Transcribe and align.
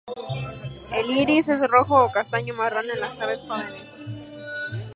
El 0.91 1.11
iris 1.11 1.47
es 1.47 1.61
rojo 1.69 2.03
o 2.03 2.11
castaño, 2.11 2.55
marrón 2.55 2.89
en 2.91 2.99
las 2.99 3.21
aves 3.21 3.39
jóvenes. 3.41 3.85